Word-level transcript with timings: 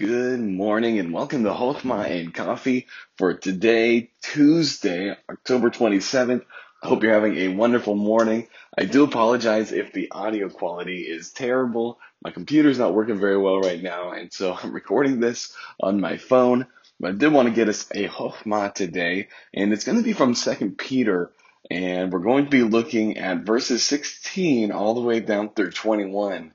Good 0.00 0.40
morning 0.40 0.98
and 0.98 1.12
welcome 1.12 1.44
to 1.44 1.50
Hochma 1.50 2.10
and 2.10 2.32
Coffee 2.32 2.86
for 3.18 3.34
today, 3.34 4.08
Tuesday, 4.22 5.14
October 5.28 5.68
27th. 5.68 6.42
I 6.82 6.88
hope 6.88 7.02
you're 7.02 7.12
having 7.12 7.36
a 7.36 7.48
wonderful 7.48 7.94
morning. 7.94 8.48
I 8.78 8.86
do 8.86 9.04
apologize 9.04 9.72
if 9.72 9.92
the 9.92 10.10
audio 10.10 10.48
quality 10.48 11.02
is 11.02 11.32
terrible. 11.32 11.98
My 12.24 12.30
computer's 12.30 12.78
not 12.78 12.94
working 12.94 13.20
very 13.20 13.36
well 13.36 13.60
right 13.60 13.82
now, 13.82 14.12
and 14.12 14.32
so 14.32 14.54
I'm 14.62 14.72
recording 14.72 15.20
this 15.20 15.54
on 15.78 16.00
my 16.00 16.16
phone. 16.16 16.66
But 16.98 17.10
I 17.10 17.12
did 17.16 17.30
want 17.30 17.48
to 17.48 17.54
get 17.54 17.68
us 17.68 17.86
a 17.94 18.08
Hochma 18.08 18.72
today, 18.72 19.28
and 19.52 19.70
it's 19.70 19.84
going 19.84 19.98
to 19.98 20.04
be 20.04 20.14
from 20.14 20.32
2 20.32 20.76
Peter, 20.78 21.30
and 21.70 22.10
we're 22.10 22.20
going 22.20 22.46
to 22.46 22.50
be 22.50 22.62
looking 22.62 23.18
at 23.18 23.44
verses 23.44 23.82
16 23.82 24.72
all 24.72 24.94
the 24.94 25.02
way 25.02 25.20
down 25.20 25.50
through 25.50 25.72
21 25.72 26.54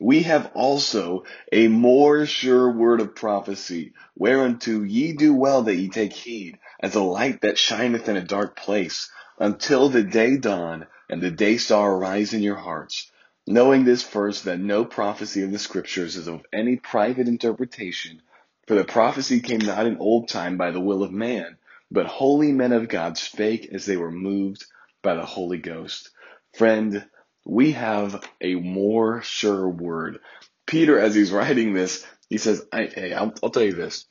we 0.00 0.22
have 0.22 0.50
also 0.54 1.24
a 1.52 1.68
more 1.68 2.26
sure 2.26 2.70
word 2.70 3.00
of 3.00 3.14
prophecy, 3.14 3.92
whereunto 4.16 4.82
ye 4.82 5.12
do 5.12 5.34
well 5.34 5.62
that 5.62 5.76
ye 5.76 5.88
take 5.88 6.12
heed, 6.12 6.58
as 6.80 6.94
a 6.94 7.02
light 7.02 7.40
that 7.42 7.58
shineth 7.58 8.08
in 8.08 8.16
a 8.16 8.22
dark 8.22 8.56
place, 8.56 9.10
until 9.38 9.88
the 9.88 10.02
day 10.02 10.36
dawn 10.36 10.86
and 11.08 11.20
the 11.22 11.30
day 11.30 11.56
star 11.56 11.92
arise 11.96 12.34
in 12.34 12.42
your 12.42 12.56
hearts. 12.56 13.10
Knowing 13.46 13.84
this 13.84 14.02
first, 14.02 14.44
that 14.44 14.58
no 14.60 14.84
prophecy 14.84 15.42
of 15.42 15.52
the 15.52 15.58
scriptures 15.58 16.16
is 16.16 16.28
of 16.28 16.42
any 16.52 16.76
private 16.76 17.28
interpretation, 17.28 18.20
for 18.66 18.74
the 18.74 18.84
prophecy 18.84 19.40
came 19.40 19.60
not 19.60 19.86
in 19.86 19.98
old 19.98 20.28
time 20.28 20.56
by 20.56 20.72
the 20.72 20.80
will 20.80 21.02
of 21.02 21.12
man, 21.12 21.56
but 21.90 22.06
holy 22.06 22.52
men 22.52 22.72
of 22.72 22.88
God 22.88 23.16
spake 23.16 23.68
as 23.72 23.86
they 23.86 23.96
were 23.96 24.10
moved 24.10 24.64
by 25.02 25.14
the 25.14 25.24
Holy 25.24 25.58
Ghost. 25.58 26.10
Friend, 26.56 27.06
we 27.46 27.72
have 27.72 28.22
a 28.40 28.56
more 28.56 29.22
sure 29.22 29.68
word. 29.68 30.18
Peter, 30.66 30.98
as 30.98 31.14
he's 31.14 31.32
writing 31.32 31.72
this, 31.72 32.04
he 32.28 32.38
says, 32.38 32.66
I, 32.72 32.86
hey, 32.86 33.12
I'll, 33.12 33.32
I'll 33.42 33.50
tell 33.50 33.62
you 33.62 33.74
this. 33.74 34.04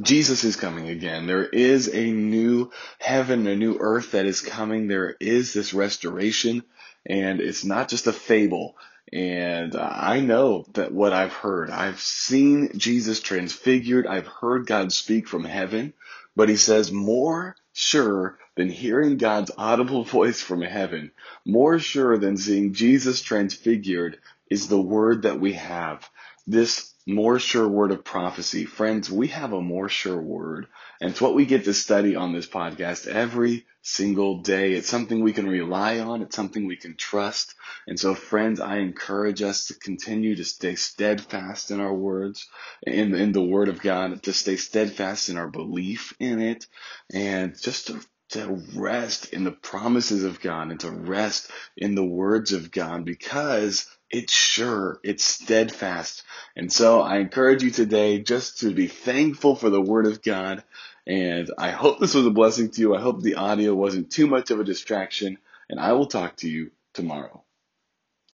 Jesus 0.00 0.44
is 0.44 0.56
coming 0.56 0.88
again. 0.88 1.26
There 1.26 1.44
is 1.44 1.92
a 1.92 2.10
new 2.10 2.70
heaven, 2.98 3.46
a 3.46 3.56
new 3.56 3.76
earth 3.78 4.12
that 4.12 4.26
is 4.26 4.40
coming. 4.40 4.86
There 4.86 5.14
is 5.20 5.52
this 5.52 5.74
restoration, 5.74 6.62
and 7.04 7.40
it's 7.40 7.64
not 7.64 7.88
just 7.88 8.06
a 8.06 8.12
fable. 8.12 8.76
And 9.12 9.74
I 9.74 10.20
know 10.20 10.66
that 10.74 10.92
what 10.92 11.12
I've 11.12 11.32
heard, 11.32 11.70
I've 11.70 12.00
seen 12.00 12.78
Jesus 12.78 13.20
transfigured. 13.20 14.06
I've 14.06 14.26
heard 14.26 14.66
God 14.66 14.92
speak 14.92 15.26
from 15.26 15.44
heaven, 15.44 15.94
but 16.36 16.48
he 16.48 16.56
says 16.56 16.92
more 16.92 17.56
sure 17.72 18.38
than 18.58 18.68
hearing 18.68 19.16
God's 19.18 19.52
audible 19.56 20.02
voice 20.02 20.42
from 20.42 20.62
heaven, 20.62 21.12
more 21.44 21.78
sure 21.78 22.18
than 22.18 22.36
seeing 22.36 22.74
Jesus 22.74 23.22
transfigured 23.22 24.18
is 24.50 24.66
the 24.66 24.80
word 24.80 25.22
that 25.22 25.38
we 25.38 25.52
have. 25.52 26.10
This 26.44 26.92
more 27.06 27.38
sure 27.38 27.68
word 27.68 27.92
of 27.92 28.02
prophecy. 28.02 28.64
Friends, 28.64 29.08
we 29.08 29.28
have 29.28 29.52
a 29.52 29.60
more 29.60 29.88
sure 29.88 30.20
word. 30.20 30.66
And 31.00 31.12
it's 31.12 31.20
what 31.20 31.36
we 31.36 31.46
get 31.46 31.66
to 31.66 31.72
study 31.72 32.16
on 32.16 32.32
this 32.32 32.48
podcast 32.48 33.06
every 33.06 33.64
single 33.80 34.42
day. 34.42 34.72
It's 34.72 34.88
something 34.88 35.22
we 35.22 35.32
can 35.32 35.48
rely 35.48 36.00
on. 36.00 36.22
It's 36.22 36.34
something 36.34 36.66
we 36.66 36.76
can 36.76 36.96
trust. 36.96 37.54
And 37.86 37.98
so 37.98 38.16
friends, 38.16 38.58
I 38.58 38.78
encourage 38.78 39.40
us 39.40 39.68
to 39.68 39.74
continue 39.74 40.34
to 40.34 40.44
stay 40.44 40.74
steadfast 40.74 41.70
in 41.70 41.78
our 41.78 41.94
words, 41.94 42.48
in, 42.82 43.14
in 43.14 43.30
the 43.30 43.40
word 43.40 43.68
of 43.68 43.80
God, 43.80 44.20
to 44.24 44.32
stay 44.32 44.56
steadfast 44.56 45.28
in 45.28 45.36
our 45.38 45.48
belief 45.48 46.12
in 46.18 46.40
it, 46.40 46.66
and 47.12 47.56
just 47.56 47.86
to 47.86 48.00
to 48.30 48.62
rest 48.74 49.32
in 49.32 49.44
the 49.44 49.52
promises 49.52 50.24
of 50.24 50.40
God 50.40 50.70
and 50.70 50.80
to 50.80 50.90
rest 50.90 51.50
in 51.76 51.94
the 51.94 52.04
words 52.04 52.52
of 52.52 52.70
God 52.70 53.04
because 53.04 53.86
it's 54.10 54.32
sure, 54.32 55.00
it's 55.02 55.24
steadfast. 55.24 56.22
And 56.56 56.72
so 56.72 57.00
I 57.00 57.18
encourage 57.18 57.62
you 57.62 57.70
today 57.70 58.20
just 58.20 58.60
to 58.60 58.74
be 58.74 58.86
thankful 58.86 59.56
for 59.56 59.70
the 59.70 59.80
word 59.80 60.06
of 60.06 60.22
God. 60.22 60.62
And 61.06 61.50
I 61.58 61.70
hope 61.70 61.98
this 61.98 62.14
was 62.14 62.26
a 62.26 62.30
blessing 62.30 62.70
to 62.70 62.80
you. 62.80 62.94
I 62.94 63.00
hope 63.00 63.20
the 63.20 63.36
audio 63.36 63.74
wasn't 63.74 64.10
too 64.10 64.26
much 64.26 64.50
of 64.50 64.60
a 64.60 64.64
distraction 64.64 65.38
and 65.68 65.78
I 65.78 65.92
will 65.92 66.06
talk 66.06 66.36
to 66.36 66.48
you 66.48 66.70
tomorrow. 66.94 67.42